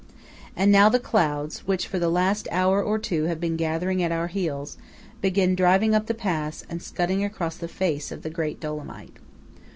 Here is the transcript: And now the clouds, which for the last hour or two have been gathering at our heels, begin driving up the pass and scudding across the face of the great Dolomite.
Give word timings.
And 0.55 0.71
now 0.71 0.89
the 0.89 0.97
clouds, 0.99 1.67
which 1.67 1.85
for 1.85 1.99
the 1.99 2.09
last 2.09 2.47
hour 2.49 2.81
or 2.81 2.97
two 2.97 3.25
have 3.25 3.39
been 3.39 3.55
gathering 3.55 4.01
at 4.01 4.11
our 4.11 4.29
heels, 4.29 4.75
begin 5.21 5.53
driving 5.53 5.93
up 5.93 6.07
the 6.07 6.15
pass 6.15 6.63
and 6.67 6.81
scudding 6.81 7.23
across 7.23 7.55
the 7.57 7.67
face 7.67 8.11
of 8.11 8.23
the 8.23 8.31
great 8.31 8.59
Dolomite. 8.59 9.17